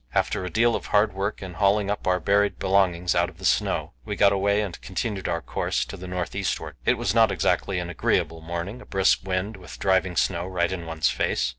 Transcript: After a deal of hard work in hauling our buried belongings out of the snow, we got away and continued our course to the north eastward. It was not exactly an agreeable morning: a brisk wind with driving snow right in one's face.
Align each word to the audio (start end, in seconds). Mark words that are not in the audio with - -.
After 0.15 0.43
a 0.43 0.49
deal 0.49 0.75
of 0.75 0.87
hard 0.87 1.13
work 1.13 1.43
in 1.43 1.53
hauling 1.53 1.91
our 1.91 2.19
buried 2.19 2.57
belongings 2.57 3.13
out 3.13 3.29
of 3.29 3.37
the 3.37 3.45
snow, 3.45 3.93
we 4.03 4.15
got 4.15 4.31
away 4.33 4.61
and 4.61 4.81
continued 4.81 5.27
our 5.27 5.43
course 5.43 5.85
to 5.85 5.95
the 5.95 6.07
north 6.07 6.33
eastward. 6.33 6.75
It 6.85 6.97
was 6.97 7.13
not 7.13 7.31
exactly 7.31 7.77
an 7.77 7.91
agreeable 7.91 8.41
morning: 8.41 8.81
a 8.81 8.85
brisk 8.87 9.19
wind 9.23 9.57
with 9.57 9.77
driving 9.77 10.15
snow 10.15 10.47
right 10.47 10.71
in 10.71 10.87
one's 10.87 11.09
face. 11.09 11.49